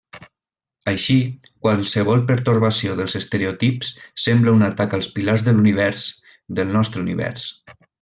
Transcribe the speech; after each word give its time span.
Així, 0.93 1.17
qualsevol 1.65 2.23
pertorbació 2.33 2.97
dels 3.03 3.17
estereotips 3.21 3.93
sembla 4.27 4.57
un 4.59 4.69
atac 4.73 4.99
als 5.01 5.13
pilars 5.19 5.49
de 5.51 5.57
l'univers, 5.59 6.05
del 6.61 6.77
nostre 6.81 7.09
univers. 7.11 7.51